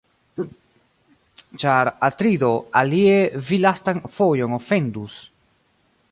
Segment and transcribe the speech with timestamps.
[1.63, 2.49] Ĉar, Atrido,
[2.81, 3.19] alie
[3.49, 5.19] vi lastan fojon ofendus.